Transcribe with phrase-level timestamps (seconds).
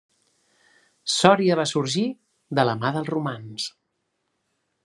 [1.15, 2.05] Sòria va sorgir
[2.61, 3.71] de la mà dels romans.